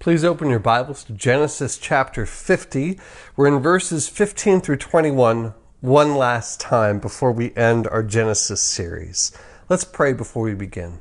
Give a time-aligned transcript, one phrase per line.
[0.00, 3.00] Please open your Bibles to Genesis chapter 50.
[3.34, 9.36] We're in verses 15 through 21 one last time before we end our Genesis series.
[9.68, 11.00] Let's pray before we begin.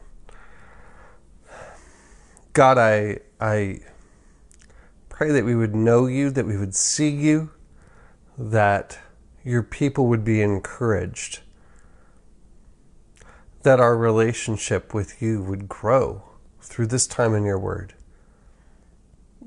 [2.54, 3.82] God, I, I
[5.10, 7.52] pray that we would know you, that we would see you,
[8.36, 8.98] that
[9.44, 11.42] your people would be encouraged,
[13.62, 16.24] that our relationship with you would grow
[16.60, 17.94] through this time in your word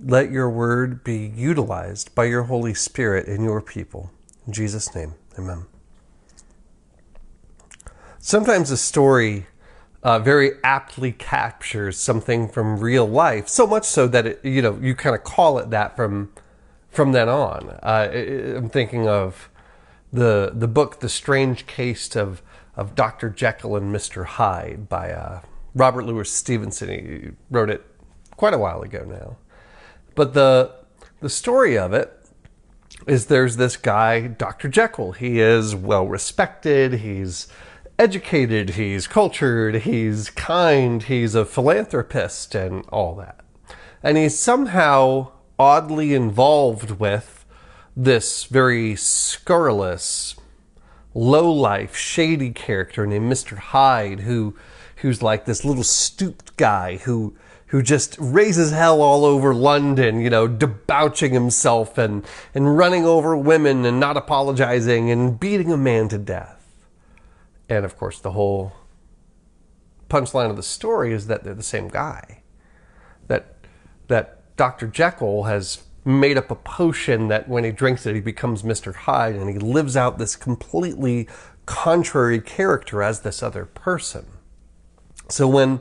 [0.03, 4.11] let your word be utilized by your Holy Spirit in your people.
[4.47, 5.67] In Jesus' name, amen.
[8.19, 9.47] Sometimes a story
[10.03, 14.79] uh, very aptly captures something from real life, so much so that it, you know
[14.81, 16.33] you kind of call it that from
[16.89, 17.79] from then on.
[17.83, 18.11] Uh,
[18.57, 19.51] I'm thinking of
[20.13, 22.43] the the book, The Strange Case of
[22.77, 23.29] of Dr.
[23.29, 24.25] Jekyll and Mr.
[24.25, 25.41] Hyde by uh,
[25.75, 26.89] Robert Louis Stevenson.
[26.89, 27.85] He wrote it
[28.37, 29.37] quite a while ago now.
[30.15, 30.73] But the
[31.21, 32.17] the story of it
[33.07, 34.69] is there's this guy, Dr.
[34.69, 35.13] Jekyll.
[35.13, 37.49] He is well respected, he's
[37.99, 43.41] educated, he's cultured, he's kind, he's a philanthropist and all that.
[44.03, 47.45] And he's somehow oddly involved with
[47.95, 50.37] this very scurrilous,
[51.15, 53.59] low life, shady character named Mr.
[53.59, 54.57] Hyde, who
[54.97, 57.35] who's like this little stooped guy who
[57.71, 63.37] who just raises hell all over London, you know, debauching himself and, and running over
[63.37, 66.61] women and not apologizing and beating a man to death.
[67.69, 68.73] And of course, the whole
[70.09, 72.43] punchline of the story is that they're the same guy.
[73.29, 73.55] That,
[74.09, 74.89] that Dr.
[74.89, 78.93] Jekyll has made up a potion that when he drinks it, he becomes Mr.
[78.93, 81.29] Hyde and he lives out this completely
[81.67, 84.27] contrary character as this other person.
[85.29, 85.79] So when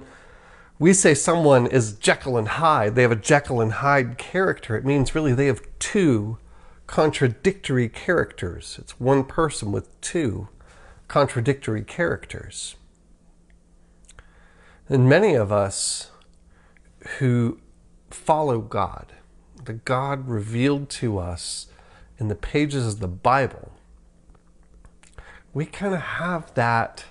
[0.79, 4.85] we say someone is Jekyll and Hyde, they have a Jekyll and Hyde character, it
[4.85, 6.37] means really they have two
[6.87, 8.77] contradictory characters.
[8.81, 10.47] It's one person with two
[11.09, 12.77] contradictory characters.
[14.87, 16.09] And many of us
[17.19, 17.59] who
[18.09, 19.13] follow God,
[19.65, 21.67] the God revealed to us
[22.17, 23.73] in the pages of the Bible,
[25.53, 27.03] we kind of have that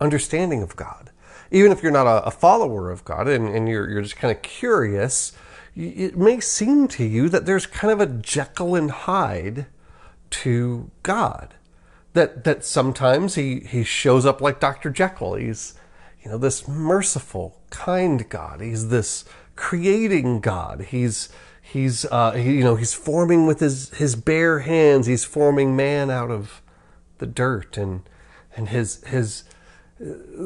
[0.00, 1.11] understanding of God
[1.52, 4.34] even if you're not a, a follower of God and, and you're, you're just kind
[4.34, 5.32] of curious,
[5.76, 9.66] it may seem to you that there's kind of a Jekyll and Hyde
[10.30, 11.54] to God.
[12.14, 14.90] That that sometimes he, he shows up like Dr.
[14.90, 15.34] Jekyll.
[15.34, 15.74] He's
[16.22, 18.60] you know this merciful, kind God.
[18.60, 19.24] He's this
[19.56, 20.86] creating God.
[20.90, 21.30] He's
[21.62, 25.06] he's uh, he, you know he's forming with his his bare hands.
[25.06, 26.60] He's forming man out of
[27.16, 28.02] the dirt and
[28.54, 29.44] and his his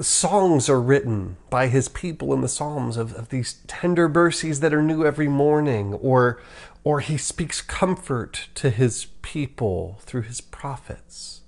[0.03, 4.75] songs are written by his people in the Psalms of, of these tender mercies that
[4.75, 6.41] are new every morning, or,
[6.85, 11.41] or he speaks comfort to his people through his prophets.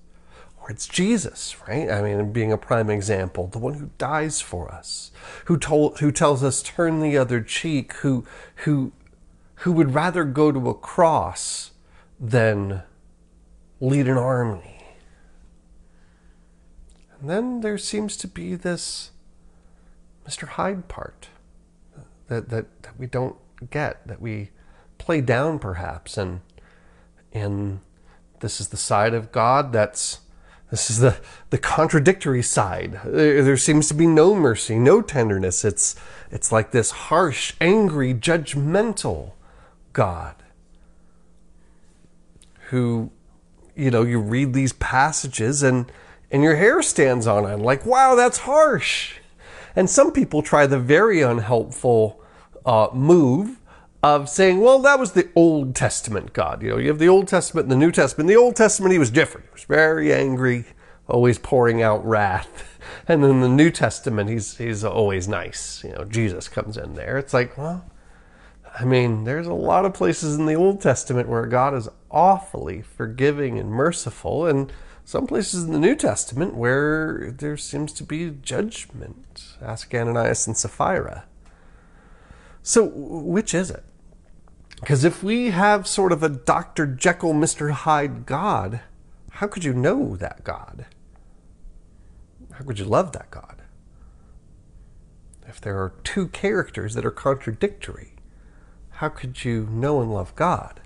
[0.61, 1.91] Or it's Jesus, right?
[1.91, 5.11] I mean, being a prime example, the one who dies for us,
[5.47, 8.25] who told, who tells us turn the other cheek, who,
[8.57, 8.93] who,
[9.57, 11.73] who would rather go to a cross
[12.19, 12.83] than
[13.81, 14.78] lead an army
[17.21, 19.11] and then there seems to be this
[20.27, 20.47] Mr.
[20.47, 21.29] Hyde part
[22.29, 23.37] that, that, that we don't
[23.71, 24.51] get, that we
[24.99, 26.41] play down perhaps, and
[27.33, 27.81] and
[28.41, 30.21] this is the side of God that's
[30.71, 31.17] this is the,
[31.49, 33.01] the contradictory side.
[33.05, 35.65] There, there seems to be no mercy, no tenderness.
[35.65, 35.97] It's
[36.31, 39.33] it's like this harsh, angry, judgmental
[39.95, 40.35] God
[42.69, 43.11] who,
[43.75, 45.91] you know, you read these passages and
[46.31, 47.63] and your hair stands on end.
[47.63, 49.15] Like, wow, that's harsh.
[49.75, 52.21] And some people try the very unhelpful
[52.67, 53.59] uh, move
[54.03, 56.63] of saying, well, that was the Old Testament God.
[56.63, 58.29] You know, you have the Old Testament and the New Testament.
[58.29, 59.47] The Old Testament, he was different.
[59.47, 60.65] He was very angry,
[61.09, 62.65] always pouring out wrath.
[63.07, 65.83] And then the New Testament, he's he's always nice.
[65.85, 67.19] You know, Jesus comes in there.
[67.19, 67.85] It's like, well,
[68.79, 72.83] I mean, there's a lot of places in the Old Testament where God is awfully
[72.83, 74.73] forgiving and merciful, and
[75.09, 79.57] some places in the New Testament where there seems to be judgment.
[79.63, 81.25] Ask Ananias and Sapphira.
[82.63, 83.85] So, which is it?
[84.79, 86.85] Because if we have sort of a Dr.
[86.87, 87.71] Jekyll, Mr.
[87.71, 88.83] Hyde God,
[89.31, 90.85] how could you know that God?
[92.53, 93.63] How could you love that God?
[95.47, 98.13] If there are two characters that are contradictory,
[98.91, 100.83] how could you know and love God?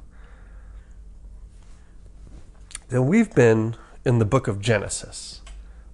[2.88, 3.74] Then we've been
[4.04, 5.40] in the book of Genesis,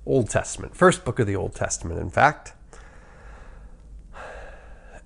[0.06, 2.54] Old Testament, first book of the Old Testament, in fact.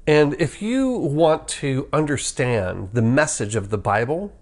[0.07, 4.33] And if you want to understand the message of the Bible,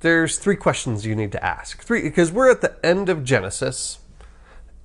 [0.00, 1.82] there's three questions you need to ask.
[1.82, 3.98] Three, because we're at the end of Genesis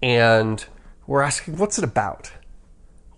[0.03, 0.65] and
[1.07, 2.31] we're asking, what's it about?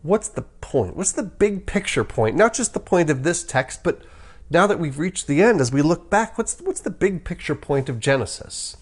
[0.01, 0.95] What's the point?
[0.95, 2.35] What's the big picture point?
[2.35, 4.01] Not just the point of this text, but
[4.49, 7.55] now that we've reached the end, as we look back, what's, what's the big picture
[7.55, 8.77] point of Genesis?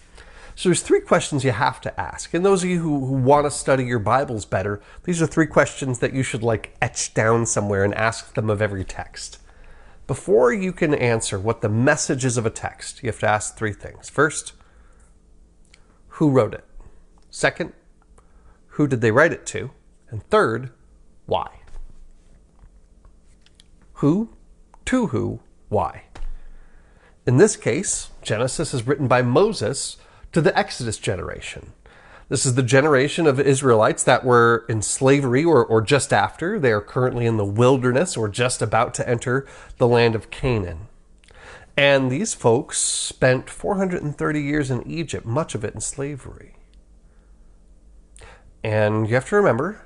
[0.56, 2.32] So there's three questions you have to ask.
[2.32, 5.46] And those of you who, who want to study your Bibles better, these are three
[5.46, 9.38] questions that you should like etch down somewhere and ask them of every text.
[10.06, 13.54] Before you can answer what the message is of a text, you have to ask
[13.54, 14.08] three things.
[14.08, 14.54] First,
[16.08, 16.64] who wrote it?
[17.28, 17.74] Second,
[18.68, 19.72] who did they write it to?
[20.08, 20.70] And third,
[21.26, 21.50] why?
[23.94, 24.30] Who,
[24.86, 26.04] to who, why?
[27.26, 29.98] In this case, Genesis is written by Moses
[30.36, 31.72] to the Exodus generation.
[32.28, 36.58] This is the generation of Israelites that were in slavery or, or just after.
[36.58, 39.46] They are currently in the wilderness or just about to enter
[39.78, 40.88] the land of Canaan.
[41.74, 46.56] And these folks spent 430 years in Egypt, much of it in slavery.
[48.62, 49.80] And you have to remember,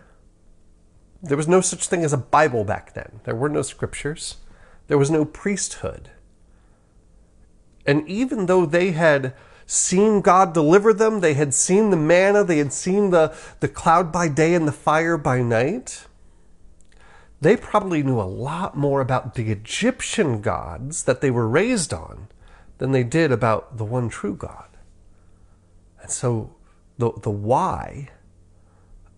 [1.23, 3.21] there was no such thing as a Bible back then.
[3.23, 4.39] There were no scriptures.
[4.89, 6.11] There was no priesthood.
[7.87, 9.33] And even though they had
[9.71, 14.11] seen God deliver them, they had seen the manna, they had seen the, the cloud
[14.11, 16.07] by day and the fire by night.
[17.41, 22.27] They probably knew a lot more about the Egyptian gods that they were raised on
[22.79, 24.69] than they did about the one true God.
[26.03, 26.57] And so
[26.99, 28.09] the, the why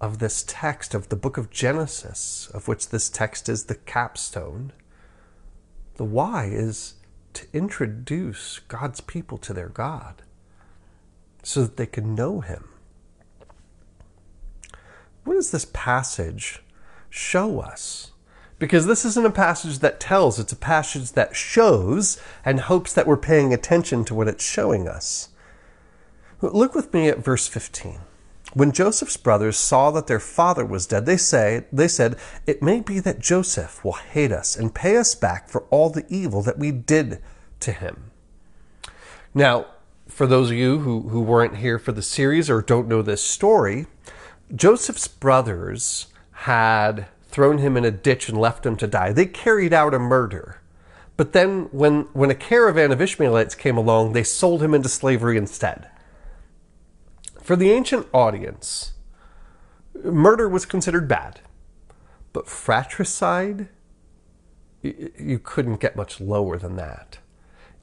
[0.02, 4.72] of this text of the book of Genesis, of which this text is the capstone,
[5.94, 6.94] the why is
[7.32, 10.22] to introduce God's people to their God
[11.42, 12.68] so that they could know him.
[15.24, 16.62] What does this passage
[17.10, 18.12] show us?
[18.58, 23.06] Because this isn't a passage that tells, it's a passage that shows and hopes that
[23.06, 25.30] we're paying attention to what it's showing us.
[26.40, 28.00] Look with me at verse 15.
[28.54, 32.16] When Joseph's brothers saw that their father was dead, they say they said,
[32.46, 36.04] "It may be that Joseph will hate us and pay us back for all the
[36.08, 37.22] evil that we did
[37.60, 38.10] to him."
[39.32, 39.66] Now,
[40.12, 43.22] for those of you who, who weren't here for the series or don't know this
[43.22, 43.86] story,
[44.54, 49.12] Joseph's brothers had thrown him in a ditch and left him to die.
[49.12, 50.60] They carried out a murder.
[51.16, 55.38] But then, when, when a caravan of Ishmaelites came along, they sold him into slavery
[55.38, 55.88] instead.
[57.40, 58.92] For the ancient audience,
[60.04, 61.40] murder was considered bad.
[62.34, 63.68] But fratricide,
[64.82, 67.18] you couldn't get much lower than that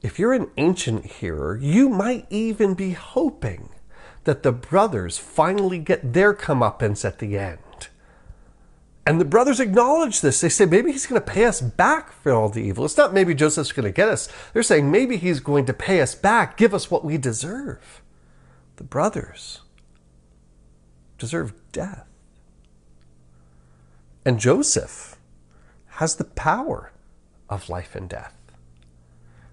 [0.02, 3.68] if you're an ancient hearer, you might even be hoping
[4.24, 7.88] that the brothers finally get their comeuppance at the end.
[9.06, 10.40] And the brothers acknowledge this.
[10.40, 12.84] They say maybe he's going to pay us back for all the evil.
[12.84, 14.28] It's not maybe Joseph's going to get us.
[14.52, 18.02] They're saying maybe he's going to pay us back, give us what we deserve.
[18.76, 19.60] The brothers
[21.18, 22.06] deserve death.
[24.24, 25.18] And Joseph
[25.94, 26.92] has the power
[27.48, 28.39] of life and death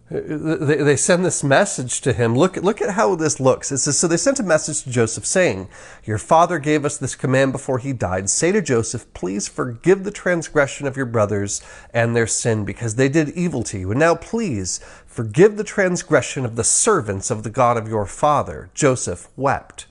[0.10, 2.34] they send this message to him.
[2.34, 3.74] Look, look at how this looks.
[3.74, 5.68] It says, so they sent a message to Joseph saying,
[6.06, 8.30] Your father gave us this command before he died.
[8.30, 11.62] Say to Joseph, Please forgive the transgression of your brothers
[11.94, 13.92] and their sin, because they did evil to you.
[13.92, 18.70] And now please forgive the transgression of the servants of the God of your father.
[18.74, 19.88] Joseph wept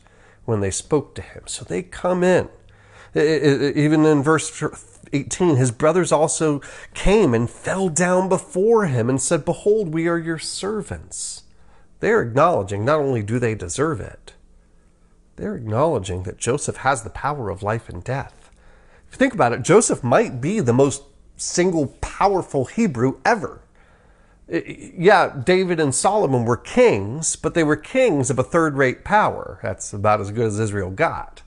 [0.47, 1.43] when they spoke to him.
[1.45, 2.49] So they come in.
[3.15, 4.63] Even in verse
[5.13, 6.61] 18, his brothers also
[6.95, 11.45] came and fell down before him and said, Behold, we are your servants.
[12.01, 14.35] They're acknowledging not only do they deserve it,
[15.37, 18.51] they're acknowledging that Joseph has the power of life and death.
[19.07, 21.03] If you think about it, Joseph might be the most
[21.37, 23.61] single powerful Hebrew ever.
[24.49, 29.59] Yeah, David and Solomon were kings, but they were kings of a third rate power.
[29.63, 31.43] That's about as good as Israel got.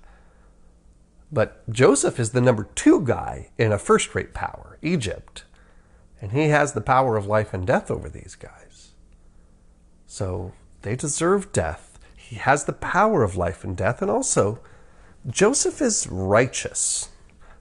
[1.32, 5.44] But Joseph is the number two guy in a first rate power, Egypt.
[6.22, 8.92] And he has the power of life and death over these guys.
[10.06, 12.00] So they deserve death.
[12.16, 14.02] He has the power of life and death.
[14.02, 14.60] And also,
[15.28, 17.10] Joseph is righteous.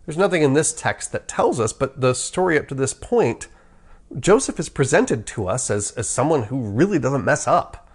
[0.06, 3.48] There's nothing in this text that tells us, but the story up to this point,
[4.18, 7.87] Joseph is presented to us as, as someone who really doesn't mess up.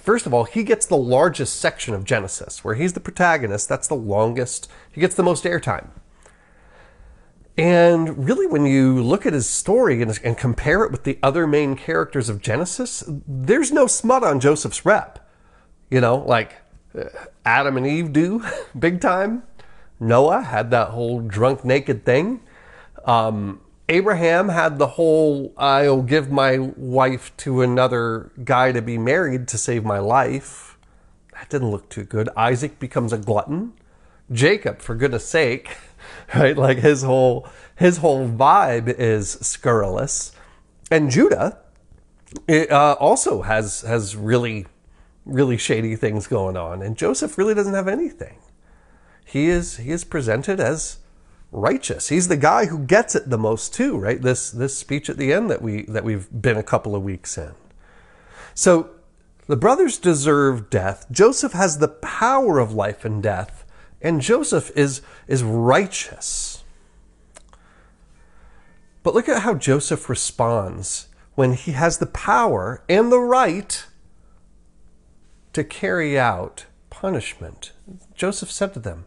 [0.00, 3.68] First of all, he gets the largest section of Genesis, where he's the protagonist.
[3.68, 4.70] That's the longest.
[4.90, 5.88] He gets the most airtime.
[7.58, 11.46] And really, when you look at his story and, and, compare it with the other
[11.46, 15.28] main characters of Genesis, there's no smut on Joseph's rep.
[15.90, 16.56] You know, like
[16.98, 17.04] uh,
[17.44, 18.42] Adam and Eve do,
[18.78, 19.42] big time.
[19.98, 22.40] Noah had that whole drunk naked thing.
[23.04, 23.60] Um,
[23.90, 29.58] Abraham had the whole I'll give my wife to another guy to be married to
[29.58, 30.78] save my life.
[31.32, 32.28] That didn't look too good.
[32.36, 33.72] Isaac becomes a glutton.
[34.30, 35.76] Jacob, for goodness sake,
[36.36, 36.56] right?
[36.56, 40.36] Like his whole his whole vibe is scurrilous.
[40.88, 41.58] And Judah
[42.46, 44.66] it, uh, also has has really
[45.26, 48.38] really shady things going on, and Joseph really doesn't have anything.
[49.24, 50.98] He is he is presented as
[51.52, 52.08] righteous.
[52.08, 54.20] He's the guy who gets it the most too, right?
[54.20, 57.36] This this speech at the end that we that we've been a couple of weeks
[57.36, 57.52] in.
[58.54, 58.90] So
[59.46, 61.06] the brothers deserve death.
[61.10, 63.64] Joseph has the power of life and death,
[64.00, 66.62] and Joseph is is righteous.
[69.02, 73.86] But look at how Joseph responds when he has the power and the right
[75.52, 77.72] to carry out punishment.
[78.14, 79.06] Joseph said to them,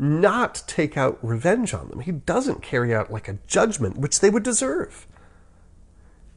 [0.00, 4.30] not take out revenge on them, he doesn't carry out like a judgment, which they
[4.30, 5.06] would deserve.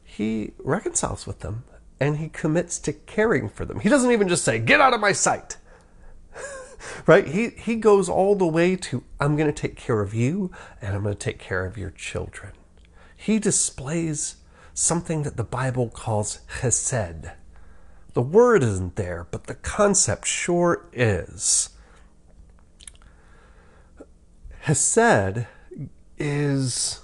[0.02, 1.64] He reconciles with them
[1.98, 3.80] and he commits to caring for them.
[3.80, 5.56] He doesn't even just say, Get out of my sight.
[7.06, 7.26] right?
[7.26, 10.50] He, he goes all the way to, I'm going to take care of you
[10.82, 12.52] and I'm going to take care of your children.
[13.16, 14.36] He displays
[14.74, 17.32] something that the Bible calls chesed.
[18.12, 21.70] The word isn't there, but the concept sure is.
[24.64, 25.46] Hesed
[26.16, 27.00] is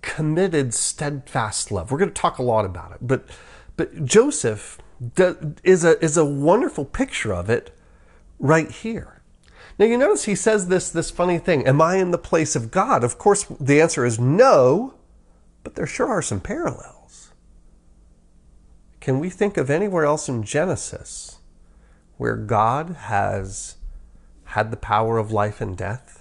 [0.00, 1.90] committed, steadfast love.
[1.90, 3.24] We're going to talk a lot about it, but
[3.76, 4.78] but Joseph
[5.64, 7.76] is a is a wonderful picture of it
[8.38, 9.22] right here.
[9.76, 11.66] Now you notice he says this this funny thing.
[11.66, 13.02] Am I in the place of God?
[13.02, 14.94] Of course, the answer is no,
[15.64, 17.32] but there sure are some parallels.
[19.00, 21.38] Can we think of anywhere else in Genesis
[22.18, 23.78] where God has
[24.44, 26.17] had the power of life and death?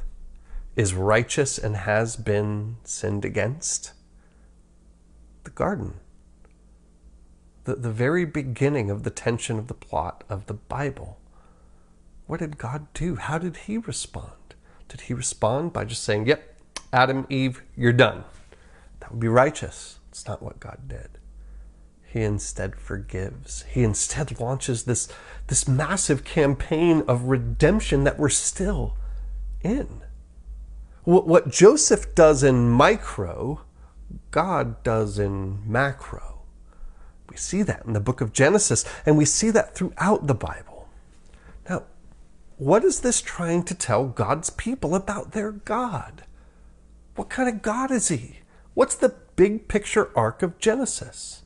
[0.78, 3.94] Is righteous and has been sinned against?
[5.44, 5.96] The garden.
[7.64, 11.18] The, the very beginning of the tension of the plot of the Bible.
[12.28, 13.16] What did God do?
[13.16, 14.56] How did he respond?
[14.88, 16.62] Did he respond by just saying, Yep,
[16.94, 18.24] Adam, Eve, you're done?
[19.00, 20.00] That would be righteous.
[20.10, 21.18] It's not what God did.
[22.06, 23.64] He instead forgives.
[23.64, 25.10] He instead launches this,
[25.48, 28.96] this massive campaign of redemption that we're still
[29.62, 30.02] in.
[31.08, 33.62] What Joseph does in micro,
[34.32, 36.42] God does in macro.
[37.30, 40.90] We see that in the book of Genesis, and we see that throughout the Bible.
[41.70, 41.84] Now,
[42.58, 46.26] what is this trying to tell God's people about their God?
[47.16, 48.40] What kind of God is He?
[48.74, 51.44] What's the big picture arc of Genesis?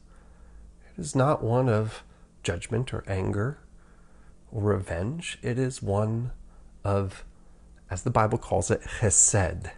[0.98, 2.04] It is not one of
[2.42, 3.60] judgment or anger
[4.52, 6.32] or revenge, it is one
[6.84, 7.26] of
[7.92, 9.70] as the Bible calls it, chesed.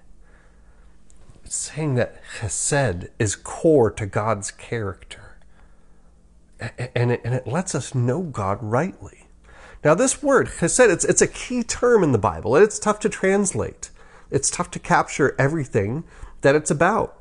[1.43, 5.37] Saying that chesed is core to God's character.
[6.95, 9.25] And it, and it lets us know God rightly.
[9.83, 12.99] Now, this word, chesed, it's, it's a key term in the Bible, and it's tough
[12.99, 13.89] to translate.
[14.29, 16.03] It's tough to capture everything
[16.41, 17.17] that it's about.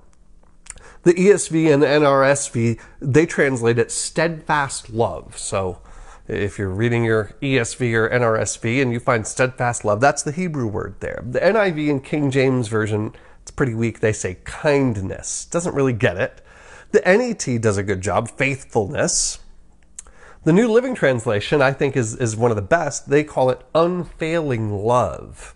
[1.04, 5.36] The ESV and the NRSV, they translate it steadfast love.
[5.38, 5.80] So,
[6.28, 10.66] if you're reading your ESV or NRSV and you find steadfast love, that's the Hebrew
[10.66, 11.22] word there.
[11.26, 13.12] The NIV and King James Version,
[13.42, 14.00] it's pretty weak.
[14.00, 15.46] They say kindness.
[15.46, 16.40] Doesn't really get it.
[16.92, 19.38] The NET does a good job, faithfulness.
[20.44, 23.08] The New Living Translation, I think, is, is one of the best.
[23.08, 25.54] They call it unfailing love.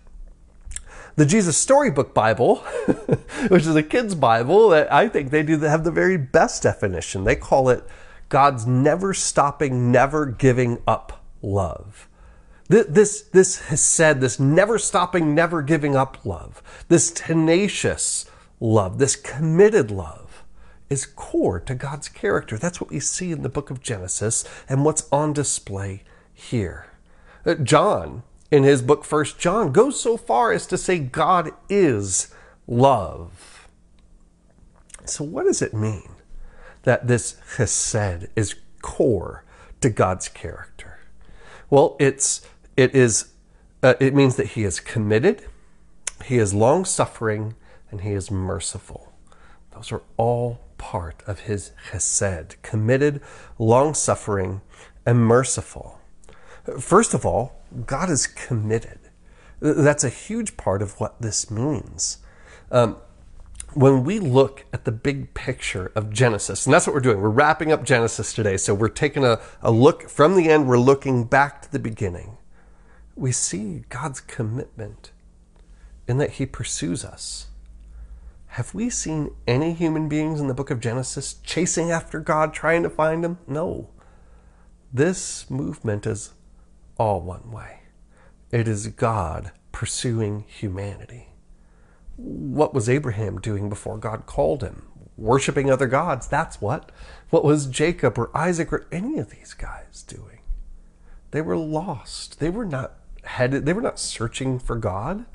[1.15, 2.57] The Jesus Storybook Bible,
[3.49, 7.23] which is a kid's Bible, I think they do have the very best definition.
[7.23, 7.83] They call it
[8.29, 12.07] God's never stopping, never giving up love.
[12.69, 18.29] This, this chesed, this never stopping, never giving up love, this tenacious
[18.59, 20.43] love, this committed love
[20.89, 22.57] is core to God's character.
[22.57, 26.03] That's what we see in the book of Genesis and what's on display
[26.33, 26.87] here.
[27.45, 32.33] Uh, John, in his book First John, goes so far as to say God is
[32.67, 33.67] love.
[35.05, 36.09] So, what does it mean?
[36.87, 39.43] That this chesed is core
[39.81, 40.99] to God's character?
[41.69, 43.33] Well, it's it is
[43.83, 45.43] uh, it means that He is committed,
[46.23, 47.55] He is long suffering,
[47.91, 49.11] and He is merciful.
[49.73, 53.19] Those are all part of his chesed, committed,
[53.59, 54.61] long suffering,
[55.05, 55.99] and merciful.
[56.79, 58.99] First of all, God is committed.
[59.59, 62.19] That's a huge part of what this means.
[62.71, 62.97] Um,
[63.77, 67.29] when we look at the big picture of Genesis, and that's what we're doing, we're
[67.29, 68.57] wrapping up Genesis today.
[68.57, 72.37] So we're taking a, a look from the end, we're looking back to the beginning.
[73.15, 75.11] We see God's commitment
[76.07, 77.47] in that He pursues us.
[78.47, 82.81] Have we seen any human beings in the book of Genesis chasing after God, trying
[82.81, 83.37] to find Him?
[83.45, 83.89] No.
[84.91, 86.33] This movement is
[86.97, 87.81] all one way.
[88.49, 91.27] It is God pursuing humanity.
[92.17, 94.87] What was Abraham doing before God called him?
[95.15, 96.91] Worshipping other gods, that's what.
[97.29, 100.39] What was Jacob or Isaac or any of these guys doing?
[101.31, 102.39] They were lost.
[102.39, 102.93] They were not
[103.23, 105.25] headed, they were not searching for God.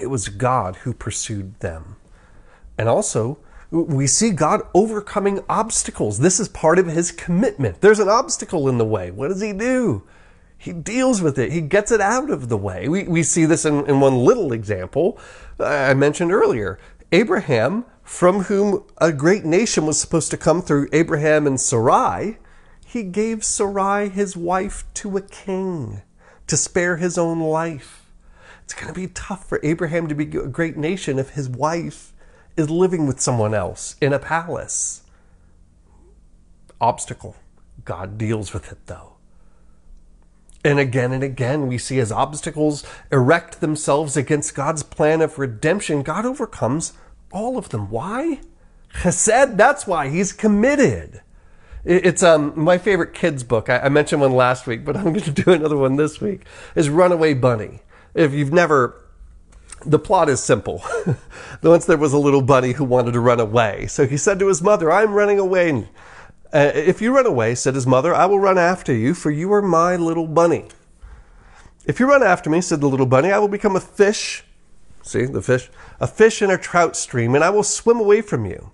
[0.00, 1.96] It was God who pursued them.
[2.78, 3.38] And also,
[3.70, 6.18] we see God overcoming obstacles.
[6.18, 7.80] This is part of his commitment.
[7.80, 9.10] There's an obstacle in the way.
[9.10, 10.04] What does he do?
[10.62, 11.50] He deals with it.
[11.50, 12.88] He gets it out of the way.
[12.88, 15.18] We, we see this in, in one little example
[15.58, 16.78] uh, I mentioned earlier.
[17.10, 22.38] Abraham, from whom a great nation was supposed to come through Abraham and Sarai,
[22.86, 26.02] he gave Sarai his wife to a king
[26.46, 28.06] to spare his own life.
[28.62, 32.12] It's going to be tough for Abraham to be a great nation if his wife
[32.56, 35.02] is living with someone else in a palace.
[36.80, 37.34] Obstacle.
[37.84, 39.11] God deals with it though.
[40.64, 46.02] And again and again, we see as obstacles erect themselves against God's plan of redemption,
[46.02, 46.92] God overcomes
[47.32, 47.90] all of them.
[47.90, 48.40] Why?
[49.00, 50.08] Chesed, that's why.
[50.08, 51.22] He's committed.
[51.84, 53.68] It's um, my favorite kids' book.
[53.68, 56.42] I, I mentioned one last week, but I'm going to do another one this week.
[56.74, 57.80] Is Runaway Bunny
[58.14, 58.98] if you've never
[59.84, 60.82] the plot is simple.
[61.62, 63.86] Once there was a little bunny who wanted to run away.
[63.88, 65.88] So he said to his mother, I'm running away.
[66.52, 69.52] Uh, if you run away, said his mother, I will run after you, for you
[69.52, 70.66] are my little bunny.
[71.86, 74.44] If you run after me, said the little bunny, I will become a fish.
[75.02, 75.70] See, the fish?
[75.98, 78.70] A fish in a trout stream, and I will swim away from you.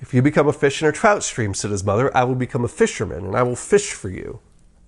[0.00, 2.64] If you become a fish in a trout stream, said his mother, I will become
[2.64, 4.40] a fisherman, and I will fish for you.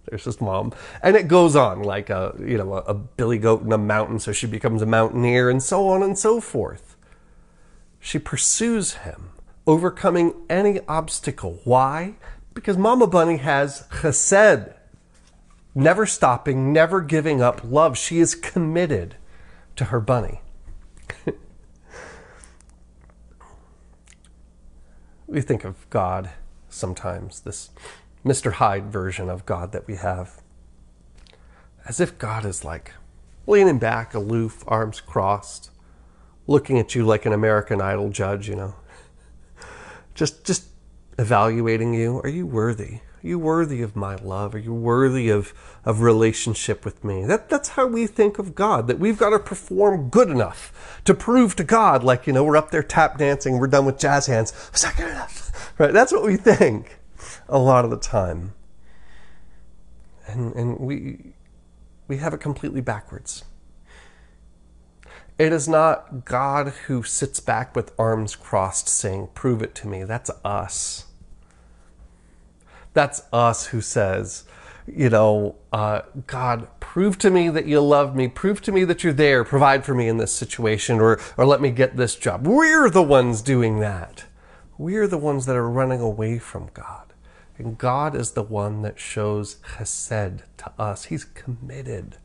[0.07, 0.73] There's his mom.
[1.03, 4.21] And it goes on like a, you know, a, a billy goat in a mountain,
[4.21, 6.97] so she becomes a mountaineer and so on and so forth.
[7.99, 9.31] She pursues him,
[9.71, 11.61] overcoming any obstacle.
[11.63, 12.15] Why?
[12.55, 14.75] Because Mama Bunny has chesed,
[15.77, 17.97] never stopping, never giving up love.
[17.97, 19.15] She is committed
[19.77, 20.41] to her bunny.
[25.29, 26.31] we think of God
[26.69, 27.71] sometimes, this
[28.27, 28.55] Mr.
[28.55, 30.43] Hyde version of God that we have.
[31.87, 32.93] As if God is like
[33.47, 35.71] leaning back, aloof, arms crossed,
[36.49, 38.75] looking at you like an American Idol judge, you know.
[40.21, 40.67] Just just
[41.17, 42.19] evaluating you.
[42.19, 42.97] Are you worthy?
[42.97, 44.55] Are you worthy of my love?
[44.55, 47.25] Are you worthy of, of relationship with me?
[47.25, 51.15] That, that's how we think of God, that we've got to perform good enough to
[51.15, 54.27] prove to God, like, you know, we're up there tap dancing, we're done with jazz
[54.27, 54.53] hands.
[54.73, 55.47] Was that good enough?
[55.79, 55.95] Right?
[55.95, 56.99] That's what we think
[57.49, 58.53] a lot of the time.
[60.27, 61.33] And, and we,
[62.09, 63.45] we have it completely backwards.
[65.41, 70.05] It is not God who sits back with arms crossed saying, Prove it to me.
[70.05, 71.07] That's us.
[72.93, 74.45] That's us who says,
[74.87, 78.29] you know, uh, God, prove to me that you love me.
[78.29, 79.43] Prove to me that you're there.
[79.43, 82.47] Provide for me in this situation or, or let me get this job.
[82.47, 84.25] We're the ones doing that.
[84.77, 87.15] We're the ones that are running away from God.
[87.57, 91.05] And God is the one that shows chesed to us.
[91.05, 92.19] He's committed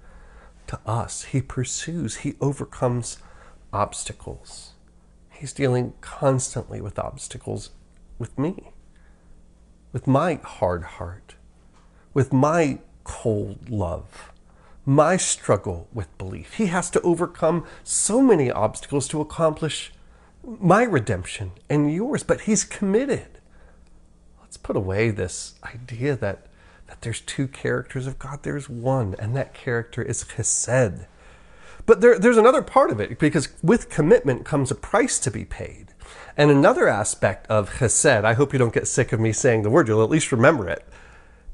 [0.67, 1.23] to us.
[1.23, 3.17] He pursues, He overcomes
[3.73, 4.71] obstacles.
[5.29, 7.71] He's dealing constantly with obstacles
[8.17, 8.71] with me,
[9.91, 11.35] with my hard heart,
[12.13, 14.31] with my cold love,
[14.85, 16.53] my struggle with belief.
[16.53, 19.91] He has to overcome so many obstacles to accomplish
[20.43, 23.35] my redemption and yours, but He's committed
[24.55, 26.45] let's put away this idea that
[26.87, 28.43] that there's two characters of God.
[28.43, 31.07] There's one, and that character is Chesed.
[31.85, 35.45] But there, there's another part of it because with commitment comes a price to be
[35.45, 35.93] paid.
[36.37, 39.69] And another aspect of Chesed, I hope you don't get sick of me saying the
[39.69, 40.85] word, you'll at least remember it,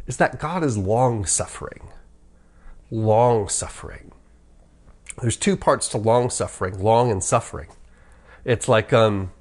[0.07, 1.89] is that God is long suffering.
[2.89, 4.11] Long suffering.
[5.21, 7.67] There's two parts to long suffering, long and suffering.
[8.43, 9.31] It's like um,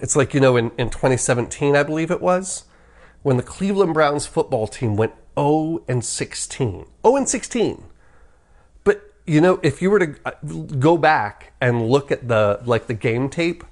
[0.00, 2.64] it's like, you know, in, in 2017, I believe it was,
[3.28, 6.86] when the Cleveland Browns football team went 0 and 16.
[7.04, 7.84] 0 and 16.
[8.84, 10.30] But, you know, if you were to uh,
[10.78, 13.64] go back and look at the, like the game tape,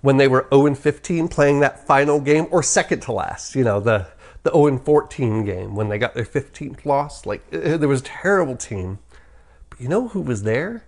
[0.00, 3.62] when they were 0 and 15 playing that final game, or second to last, you
[3.62, 4.08] know, the,
[4.42, 7.24] the 0 and 14 game when they got their 15th loss.
[7.24, 8.98] Like, uh, there was a terrible team.
[9.68, 10.82] But you know who was there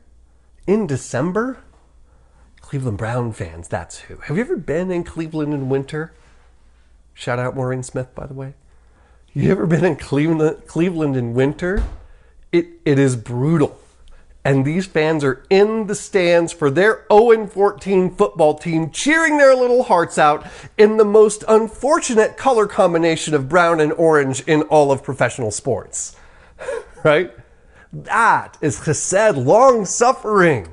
[0.67, 1.59] in December?
[2.63, 4.17] Cleveland Brown fans, that's who.
[4.17, 6.13] Have you ever been in Cleveland in winter?
[7.15, 8.55] Shout out Maureen Smith, by the way.
[9.33, 11.83] You ever been in Cleveland, Cleveland in winter?
[12.51, 13.79] It, it is brutal.
[14.45, 19.55] And these fans are in the stands for their 0 14 football team, cheering their
[19.55, 20.45] little hearts out
[20.77, 26.17] in the most unfortunate color combination of brown and orange in all of professional sports.
[27.05, 27.33] right?
[27.93, 30.69] That is chesed, long suffering.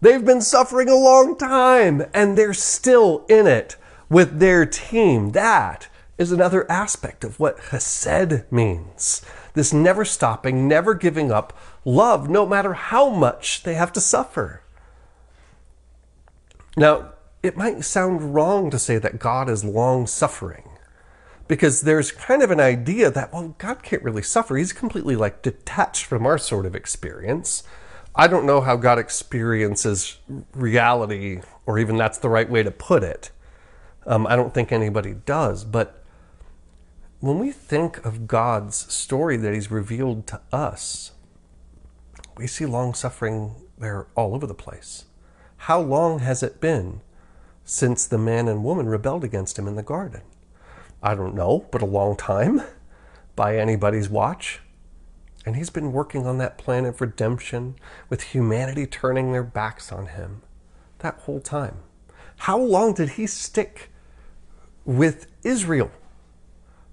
[0.00, 3.76] They've been suffering a long time and they're still in it
[4.08, 5.30] with their team.
[5.32, 9.22] That is another aspect of what chesed means.
[9.54, 14.62] This never stopping, never giving up love, no matter how much they have to suffer.
[16.76, 20.68] Now, it might sound wrong to say that God is long suffering
[21.46, 24.56] because there's kind of an idea that, well, God can't really suffer.
[24.56, 27.62] He's completely like detached from our sort of experience.
[28.14, 30.18] I don't know how God experiences
[30.52, 33.30] reality, or even that's the right way to put it.
[34.08, 35.64] Um, I don't think anybody does.
[35.64, 36.02] But
[37.20, 41.12] when we think of God's story that He's revealed to us,
[42.36, 45.04] we see long suffering there all over the place.
[45.62, 47.02] How long has it been
[47.64, 50.22] since the man and woman rebelled against Him in the garden?
[51.02, 52.62] I don't know, but a long time
[53.36, 54.60] by anybody's watch.
[55.46, 57.76] And he's been working on that plan of redemption
[58.08, 60.42] with humanity turning their backs on him
[60.98, 61.76] that whole time.
[62.38, 63.90] How long did he stick
[64.88, 65.90] with Israel?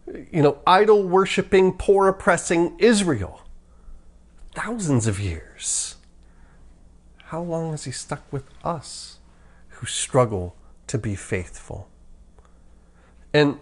[0.05, 3.41] You know, idol worshiping, poor oppressing Israel.
[4.53, 5.95] Thousands of years.
[7.23, 9.19] How long has he stuck with us
[9.69, 10.55] who struggle
[10.88, 11.89] to be faithful?
[13.34, 13.60] And,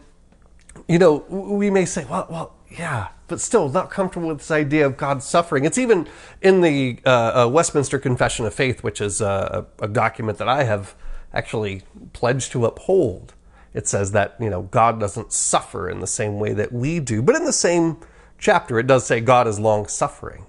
[0.87, 4.85] you know, we may say, well, well, yeah, but still not comfortable with this idea
[4.85, 5.63] of God suffering.
[5.63, 6.07] It's even
[6.41, 10.49] in the uh, uh, Westminster Confession of Faith, which is uh, a, a, document that
[10.49, 10.95] I have
[11.33, 13.33] actually pledged to uphold.
[13.73, 17.21] It says that you know God doesn't suffer in the same way that we do,
[17.21, 17.97] but in the same
[18.37, 20.45] chapter, it does say God is long suffering.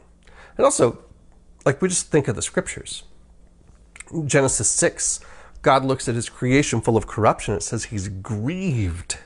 [0.57, 0.99] And also,
[1.65, 3.05] like we just think of the scriptures.
[4.27, 5.21] Genesis six,
[5.63, 7.55] God looks at His creation full of corruption.
[7.55, 9.19] It says He's grieved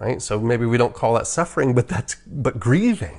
[0.00, 0.22] right?
[0.22, 3.18] So maybe we don't call that suffering, but that's but grieving.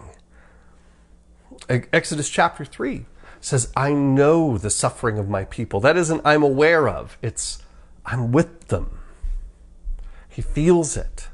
[1.70, 3.06] Exodus chapter 3
[3.42, 5.80] says, I know the suffering of my people.
[5.80, 7.62] That isn't I'm aware of, it's
[8.06, 8.99] I'm with them.
[10.40, 11.28] He feels it.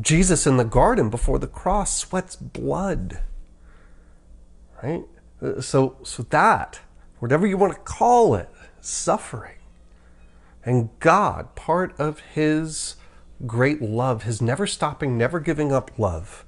[0.00, 3.20] Jesus in the garden before the cross sweats blood.
[4.82, 5.04] Right?
[5.60, 6.80] So, so that,
[7.18, 8.48] whatever you want to call it,
[8.80, 9.58] suffering.
[10.64, 12.96] And God, part of His
[13.46, 16.46] great love, his never stopping, never giving up love,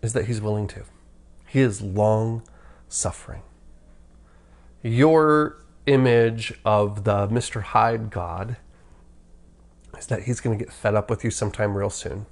[0.00, 0.84] is that he's willing to.
[1.46, 2.42] He is long
[2.88, 3.42] suffering.
[4.82, 7.60] Your image of the Mr.
[7.60, 8.56] Hyde God
[9.96, 12.26] is that he's going to get fed up with you sometime real soon.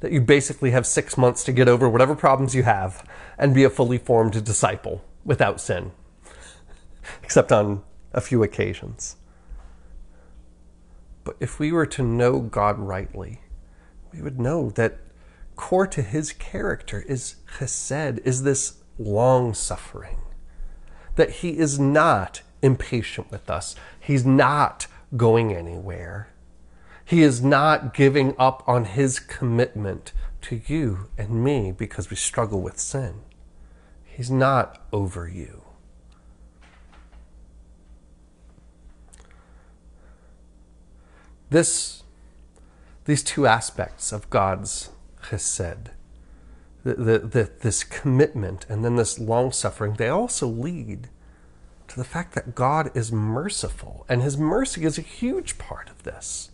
[0.00, 3.64] That you basically have six months to get over whatever problems you have and be
[3.64, 5.92] a fully formed disciple without sin,
[7.22, 9.16] except on a few occasions.
[11.24, 13.42] But if we were to know God rightly,
[14.12, 14.98] we would know that
[15.54, 20.18] core to his character is chesed, is this long suffering.
[21.16, 23.76] That he is not impatient with us.
[24.00, 24.86] He's not
[25.16, 26.31] going anywhere.
[27.12, 32.62] He is not giving up on his commitment to you and me because we struggle
[32.62, 33.20] with sin.
[34.02, 35.60] He's not over you.
[41.50, 42.02] This,
[43.04, 44.88] these two aspects of God's
[45.24, 45.88] chesed,
[46.82, 51.10] the, the, the, this commitment and then this long suffering, they also lead
[51.88, 56.04] to the fact that God is merciful, and His mercy is a huge part of
[56.04, 56.48] this.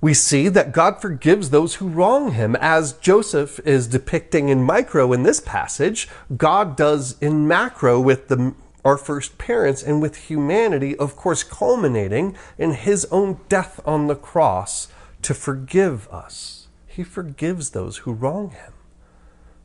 [0.00, 5.12] We see that God forgives those who wrong him, as Joseph is depicting in micro
[5.12, 6.08] in this passage.
[6.36, 12.36] God does in macro with the our first parents and with humanity, of course, culminating
[12.56, 14.86] in his own death on the cross
[15.22, 16.68] to forgive us.
[16.86, 18.72] He forgives those who wrong him.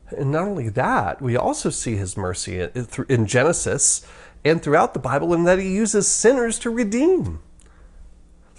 [0.08, 2.68] And not only that, we also see his mercy
[3.08, 4.04] in Genesis
[4.44, 7.38] and throughout the Bible in that he uses sinners to redeem.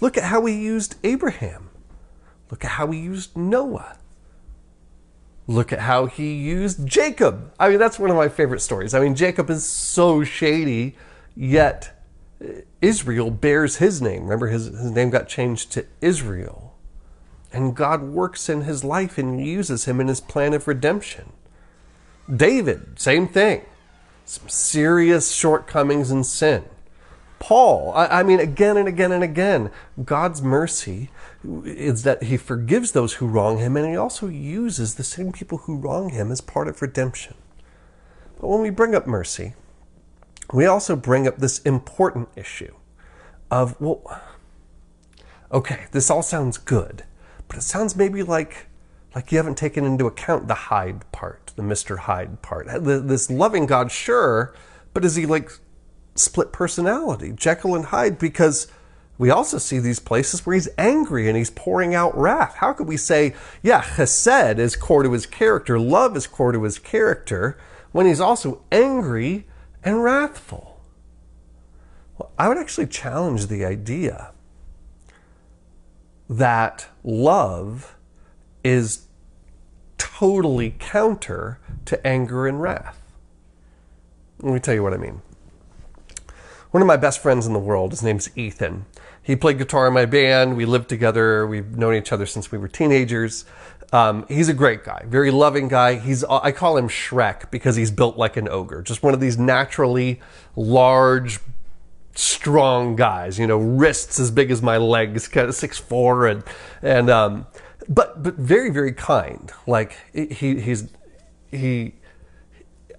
[0.00, 1.70] Look at how he used Abraham.
[2.50, 3.96] Look at how he used Noah.
[5.46, 7.52] Look at how he used Jacob.
[7.58, 8.94] I mean, that's one of my favorite stories.
[8.94, 10.96] I mean, Jacob is so shady,
[11.36, 12.02] yet
[12.42, 14.22] uh, Israel bears his name.
[14.22, 16.76] Remember, his, his name got changed to Israel.
[17.52, 21.32] And God works in his life and uses him in his plan of redemption.
[22.34, 23.64] David, same thing.
[24.24, 26.64] Some serious shortcomings and sin.
[27.44, 29.70] Paul, I, I, mean, again and again and again,
[30.02, 31.10] God's mercy
[31.44, 35.58] is that he forgives those who wrong him and he also uses the same people
[35.58, 37.34] who wrong him as part of redemption.
[38.40, 39.52] But when we bring up mercy,
[40.54, 42.72] we also bring up this important issue
[43.50, 44.22] of, well,
[45.52, 47.04] okay, this all sounds good,
[47.46, 48.68] but it sounds maybe like
[49.14, 51.98] like you haven't taken into account the Hyde part, the Mr.
[51.98, 52.68] Hyde part.
[52.80, 54.54] This loving God, sure,
[54.94, 55.50] but is he like
[56.14, 58.18] split personality, Jekyll and Hyde?
[58.18, 58.68] Because
[59.16, 62.56] we also see these places where he's angry and he's pouring out wrath.
[62.56, 66.62] How could we say, yeah, chesed is core to his character, love is core to
[66.64, 67.56] his character,
[67.92, 69.46] when he's also angry
[69.84, 70.80] and wrathful?
[72.18, 74.32] Well, I would actually challenge the idea
[76.28, 77.96] that love
[78.64, 79.06] is
[79.98, 83.00] totally counter to anger and wrath.
[84.40, 85.22] Let me tell you what I mean.
[86.74, 88.86] One of my best friends in the world, his name's Ethan.
[89.22, 90.56] He played guitar in my band.
[90.56, 91.46] We lived together.
[91.46, 93.44] We've known each other since we were teenagers.
[93.92, 96.00] Um, he's a great guy, very loving guy.
[96.00, 99.38] He's I call him Shrek because he's built like an ogre, just one of these
[99.38, 100.20] naturally
[100.56, 101.38] large,
[102.16, 103.38] strong guys.
[103.38, 106.42] You know, wrists as big as my legs, kind of six four, and
[106.82, 107.46] and um,
[107.88, 109.52] but but very very kind.
[109.68, 110.88] Like he he's
[111.52, 111.94] he.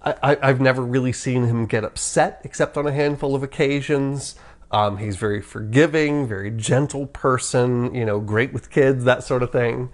[0.06, 4.36] I, I've never really seen him get upset except on a handful of occasions.
[4.70, 9.50] Um, he's very forgiving, very gentle person, you know, great with kids, that sort of
[9.50, 9.90] thing.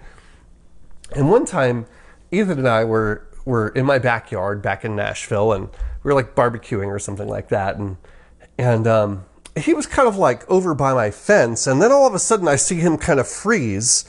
[1.15, 1.87] And one time,
[2.31, 5.69] Ethan and I were were in my backyard back in Nashville, and
[6.03, 7.97] we were like barbecuing or something like that, and
[8.57, 9.25] and um,
[9.57, 12.47] he was kind of like over by my fence, and then all of a sudden
[12.47, 14.05] I see him kind of freeze,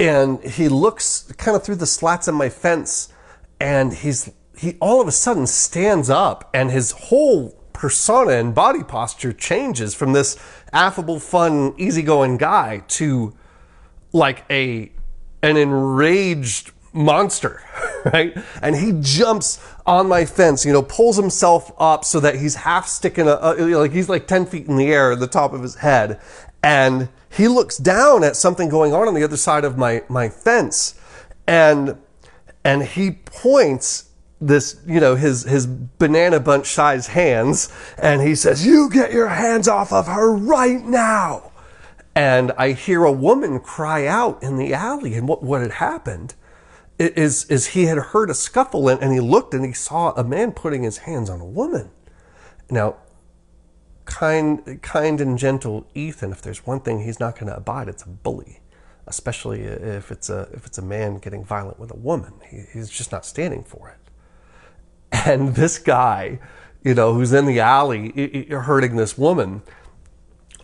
[0.00, 3.12] and he looks kind of through the slats in my fence
[3.60, 8.82] and he's he all of a sudden stands up and his whole persona and body
[8.82, 10.36] posture changes from this
[10.72, 13.32] affable fun easygoing guy to
[14.12, 14.90] like a
[15.42, 17.62] an enraged monster
[18.12, 18.36] right?
[18.60, 22.88] And he jumps on my fence you know pulls himself up so that he's half
[22.88, 25.76] sticking a, like he's like 10 feet in the air at the top of his
[25.76, 26.20] head.
[26.62, 30.28] And he looks down at something going on on the other side of my, my
[30.28, 30.98] fence.
[31.46, 31.98] And
[32.64, 34.07] and he points
[34.40, 39.28] this you know his his banana bunch sized hands and he says you get your
[39.28, 41.50] hands off of her right now
[42.14, 46.34] and i hear a woman cry out in the alley and what what had happened
[47.00, 50.22] is is he had heard a scuffle and, and he looked and he saw a
[50.22, 51.90] man putting his hands on a woman
[52.70, 52.96] now
[54.08, 58.02] kind, kind and gentle Ethan, if there's one thing he's not going to abide, it's
[58.02, 58.60] a bully.
[59.06, 62.90] Especially if it's a if it's a man getting violent with a woman, he, he's
[62.90, 64.07] just not standing for it.
[65.12, 66.38] And this guy,
[66.82, 69.62] you know, who's in the alley hurting this woman,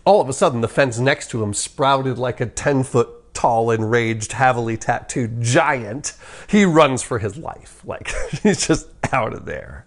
[0.05, 3.69] all of a sudden the fence next to him sprouted like a ten foot tall,
[3.69, 6.13] enraged, heavily tattooed giant.
[6.47, 7.81] He runs for his life.
[7.85, 8.11] Like,
[8.43, 9.85] he's just out of there.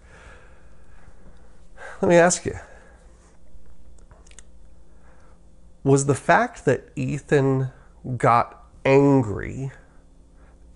[2.01, 2.59] Let me ask you
[5.83, 7.69] was the fact that Ethan
[8.17, 9.71] got angry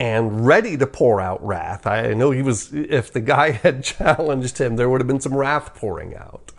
[0.03, 1.87] and ready to pour out wrath.
[1.87, 5.33] I know he was, if the guy had challenged him, there would have been some
[5.33, 6.51] wrath pouring out.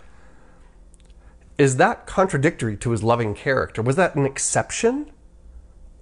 [1.59, 3.83] Is that contradictory to his loving character?
[3.83, 5.13] Was that an exception?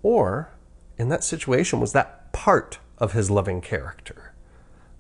[0.05, 0.53] Or,
[0.97, 4.35] in that situation, was that part of his loving character?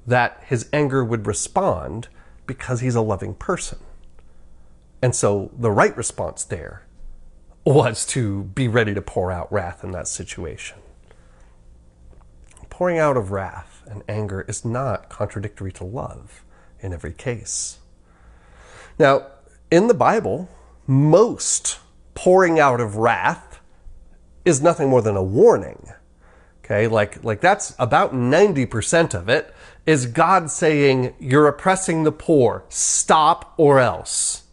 [0.04, 2.08] That his anger would respond
[2.48, 3.78] because he's a loving person.
[5.00, 6.82] And so the right response there
[7.64, 10.78] was to be ready to pour out wrath in that situation.
[12.72, 16.42] Pouring out of wrath and anger is not contradictory to love
[16.80, 17.80] in every case.
[18.98, 19.26] Now,
[19.70, 20.48] in the Bible,
[20.86, 21.80] most
[22.14, 23.60] pouring out of wrath
[24.46, 25.92] is nothing more than a warning.
[26.64, 29.54] Okay, like, like that's about 90% of it
[29.84, 34.44] is God saying, You're oppressing the poor, stop or else.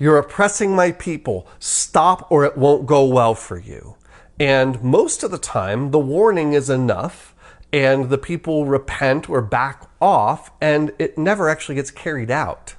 [0.00, 1.46] You're oppressing my people.
[1.60, 3.94] Stop or it won't go well for you.
[4.40, 7.36] And most of the time, the warning is enough
[7.72, 12.74] and the people repent or back off and it never actually gets carried out.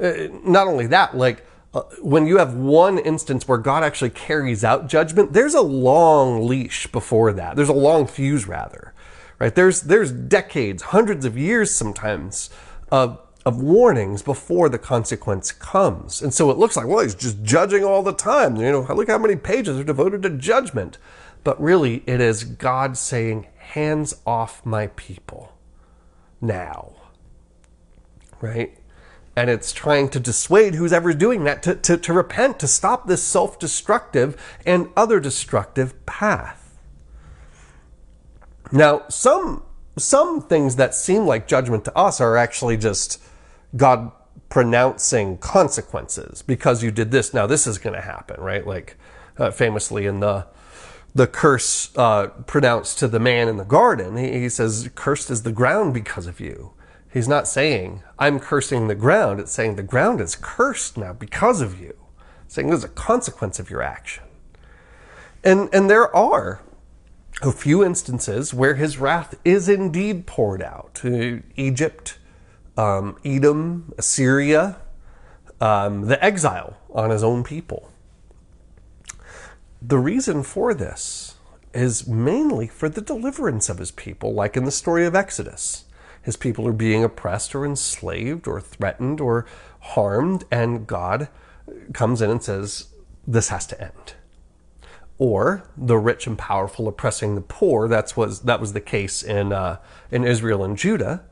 [0.00, 4.64] Uh, not only that, like uh, when you have one instance where God actually carries
[4.64, 7.56] out judgment, there's a long leash before that.
[7.56, 8.94] There's a long fuse rather,
[9.38, 9.54] right?
[9.54, 12.50] There's, there's decades, hundreds of years sometimes
[12.90, 16.20] of of warnings before the consequence comes.
[16.20, 18.56] And so it looks like, well, he's just judging all the time.
[18.56, 20.98] You know, look how many pages are devoted to judgment.
[21.44, 25.52] But really, it is God saying, hands off my people
[26.40, 26.94] now.
[28.40, 28.78] Right?
[29.34, 33.06] And it's trying to dissuade who's ever doing that to, to, to repent, to stop
[33.06, 36.78] this self destructive and other destructive path.
[38.72, 39.62] Now, some
[39.98, 43.22] some things that seem like judgment to us are actually just
[43.76, 44.12] God
[44.48, 47.32] pronouncing consequences because you did this.
[47.32, 48.66] Now this is going to happen, right?
[48.66, 48.96] Like
[49.38, 50.46] uh, famously in the
[51.16, 55.42] the curse uh, pronounced to the man in the garden, he, he says, "Cursed is
[55.42, 56.72] the ground because of you."
[57.10, 59.40] He's not saying I'm cursing the ground.
[59.40, 61.94] It's saying the ground is cursed now because of you.
[62.44, 64.24] It's saying there's a consequence of your action.
[65.42, 66.60] And and there are
[67.42, 71.00] a few instances where his wrath is indeed poured out.
[71.56, 72.18] Egypt,
[72.76, 74.76] um, Edom, Assyria,
[75.62, 77.90] um, the exile on his own people.
[79.88, 81.36] The reason for this
[81.72, 85.84] is mainly for the deliverance of his people, like in the story of Exodus.
[86.20, 89.46] His people are being oppressed or enslaved or threatened or
[89.78, 91.28] harmed, and God
[91.92, 92.88] comes in and says,
[93.28, 94.14] This has to end
[95.18, 97.86] or the rich and powerful oppressing the poor.
[97.86, 99.78] That's was that was the case in uh,
[100.10, 101.22] in Israel and Judah,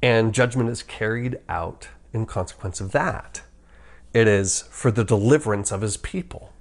[0.00, 3.42] and judgment is carried out in consequence of that.
[4.14, 6.52] It is for the deliverance of his people,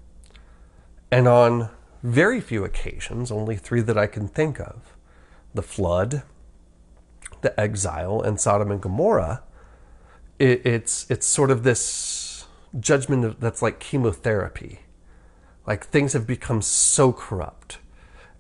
[1.12, 1.70] and on
[2.04, 4.96] very few occasions, only three that I can think of,
[5.54, 6.24] the flood,
[7.42, 9.44] the exile, and Sodom and Gomorrah.
[10.40, 12.46] It, it's it's sort of this
[12.80, 14.82] judgment that's like chemotherapy
[15.68, 17.78] like things have become so corrupt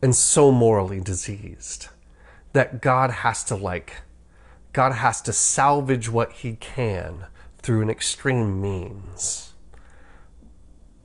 [0.01, 1.89] and so morally diseased
[2.53, 4.01] that God has to like
[4.71, 7.25] God has to salvage what he can
[7.58, 9.53] through an extreme means.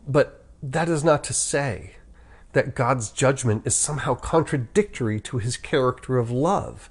[0.07, 1.97] But that is not to say
[2.53, 6.89] that God's judgment is somehow contradictory to his character of love.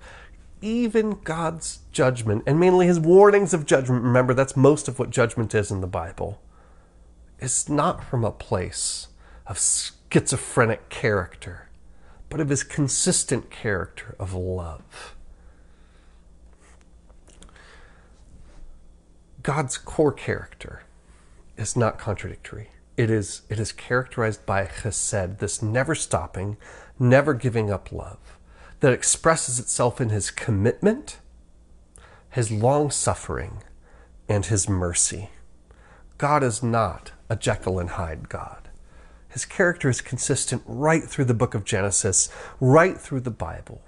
[0.62, 5.55] Even God's judgment, and mainly his warnings of judgment, remember that's most of what judgment
[5.55, 6.41] is in the Bible,
[7.39, 9.07] is not from a place
[9.47, 11.69] of schizophrenic character,
[12.29, 15.15] but of his consistent character of love.
[19.41, 20.84] God's core character
[21.57, 22.69] is not contradictory.
[22.97, 26.58] It is, it is characterized by chesed, this never stopping,
[26.99, 28.38] never giving up love,
[28.82, 31.19] that expresses itself in his commitment,
[32.30, 33.63] his long suffering,
[34.27, 35.30] and his mercy.
[36.17, 38.69] God is not a Jekyll and Hyde God.
[39.30, 43.82] His character is consistent right through the book of Genesis, right through the Bible,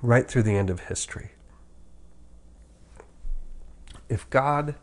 [0.00, 1.32] right through the end of history.
[4.08, 4.74] If God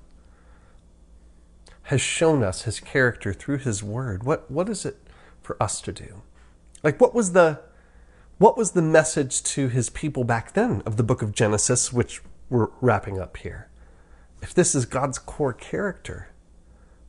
[1.89, 4.97] has shown us his character through his word, what, what is it
[5.41, 6.21] for us to do?
[6.84, 7.62] Like what was the
[8.38, 12.21] what was the message to his people back then of the book of Genesis, which
[12.49, 13.67] we're wrapping up here?
[14.41, 16.30] If this is God's core character,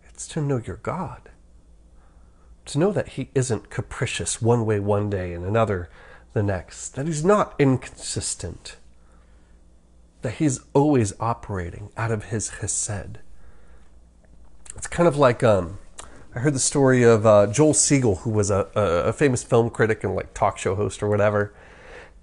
[0.08, 1.30] it's to know your God
[2.70, 5.90] to know that he isn't capricious one way one day and another
[6.32, 8.76] the next, that he's not inconsistent,
[10.22, 13.16] that he's always operating out of his chesed.
[14.80, 15.76] It's kind of like um,
[16.34, 20.02] I heard the story of uh, Joel Siegel, who was a, a, famous film critic
[20.04, 21.52] and like talk show host or whatever.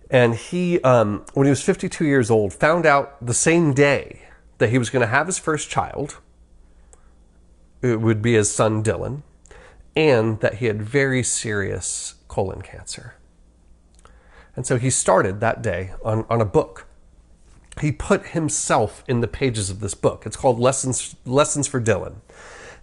[0.09, 4.23] And he, um, when he was 52 years old, found out the same day
[4.57, 6.17] that he was going to have his first child.
[7.83, 9.21] It would be his son Dylan
[9.95, 13.13] and that he had very serious colon cancer.
[14.55, 16.86] And so he started that day on, on a book.
[17.79, 20.23] He put himself in the pages of this book.
[20.25, 22.15] It's called Lessons, Lessons for Dylan.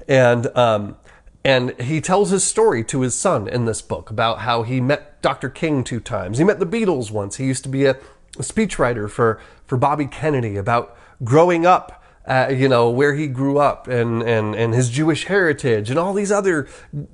[0.08, 0.96] And, um,
[1.44, 5.20] and he tells his story to his son in this book about how he met
[5.22, 5.48] Dr.
[5.48, 6.38] King two times.
[6.38, 7.36] He met the Beatles once.
[7.36, 12.50] He used to be a, a speechwriter for, for Bobby Kennedy about growing up uh,
[12.50, 16.32] you know, where he grew up and, and, and his Jewish heritage and all these
[16.32, 16.66] other,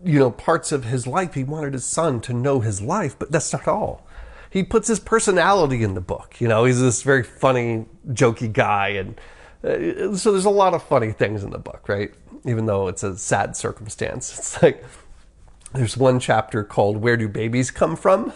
[0.05, 1.35] you know, parts of his life.
[1.35, 4.07] He wanted his son to know his life, but that's not all.
[4.51, 6.40] He puts his personality in the book.
[6.40, 8.88] You know, he's this very funny, jokey guy.
[8.88, 9.20] And
[9.62, 12.12] uh, so there's a lot of funny things in the book, right?
[12.44, 14.30] Even though it's a sad circumstance.
[14.38, 14.84] It's like,
[15.72, 18.32] there's one chapter called Where Do Babies Come From?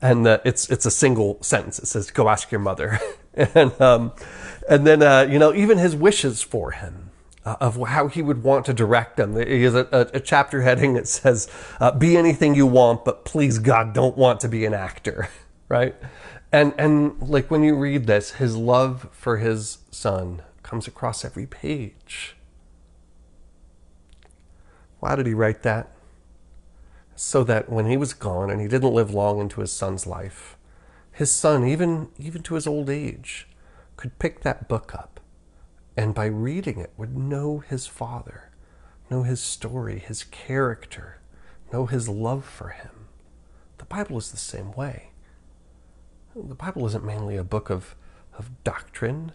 [0.00, 1.78] And uh, it's, it's a single sentence.
[1.80, 3.00] It says, Go ask your mother.
[3.34, 4.12] and, um,
[4.68, 7.11] and then, uh, you know, even his wishes for him.
[7.44, 9.34] Uh, of how he would want to direct them.
[9.34, 11.48] He has a, a, a chapter heading that says,
[11.80, 15.28] uh, "Be anything you want, but please God, don't want to be an actor."
[15.68, 15.96] right?
[16.52, 21.46] And and like when you read this, his love for his son comes across every
[21.46, 22.36] page.
[25.00, 25.90] Why did he write that?
[27.16, 30.56] So that when he was gone and he didn't live long into his son's life,
[31.10, 33.48] his son, even even to his old age,
[33.96, 35.11] could pick that book up
[35.96, 38.50] and by reading it would know his father,
[39.10, 41.20] know his story, his character,
[41.72, 43.08] know his love for him.
[43.78, 45.10] The Bible is the same way.
[46.34, 47.94] The Bible isn't mainly a book of,
[48.38, 49.32] of doctrine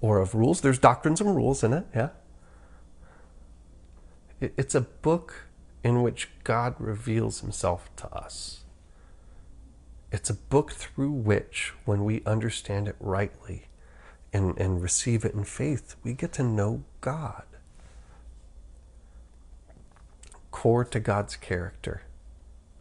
[0.00, 0.60] or of rules.
[0.60, 2.10] There's doctrines and rules in it, yeah.
[4.40, 5.46] It, it's a book
[5.82, 8.60] in which God reveals himself to us.
[10.12, 13.69] It's a book through which, when we understand it rightly
[14.32, 17.44] and, and receive it in faith, we get to know God.
[20.50, 22.02] Core to God's character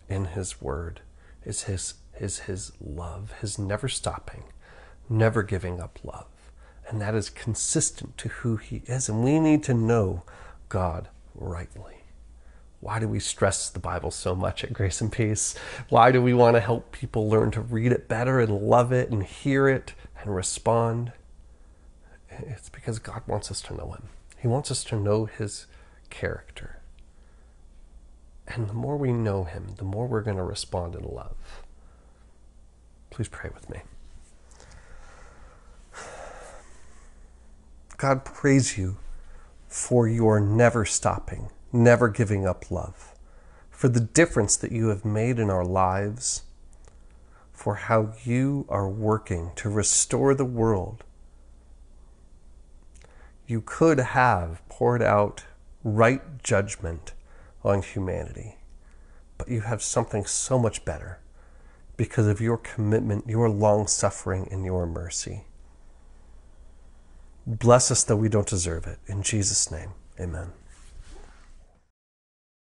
[0.08, 1.02] in His Word
[1.44, 4.44] is His, is his love, His never stopping,
[5.10, 6.28] never giving up love.
[6.88, 9.10] And that is consistent to who He is.
[9.10, 10.24] And we need to know
[10.68, 12.00] God rightly.
[12.82, 15.54] Why do we stress the Bible so much at Grace and Peace?
[15.90, 19.10] Why do we want to help people learn to read it better and love it
[19.12, 21.12] and hear it and respond?
[22.48, 24.10] It's because God wants us to know Him.
[24.38, 25.68] He wants us to know His
[26.10, 26.80] character.
[28.48, 31.64] And the more we know Him, the more we're going to respond in love.
[33.10, 33.82] Please pray with me.
[37.98, 38.98] God, praise you
[39.68, 43.14] for your never stopping never giving up love,
[43.70, 46.44] for the difference that you have made in our lives,
[47.52, 51.04] for how you are working to restore the world.
[53.50, 55.46] You could have poured out
[55.84, 57.14] right judgment
[57.64, 58.60] on humanity,
[59.40, 61.18] but you have something so much better
[61.98, 65.46] because of your commitment, your long suffering, and your mercy.
[67.48, 69.00] Bless us though we don't deserve it.
[69.08, 70.52] In Jesus' name, amen.